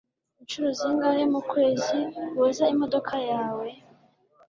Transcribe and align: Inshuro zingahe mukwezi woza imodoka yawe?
Inshuro 0.41 0.67
zingahe 0.79 1.23
mukwezi 1.33 1.97
woza 2.37 2.63
imodoka 2.73 3.15
yawe? 3.29 3.67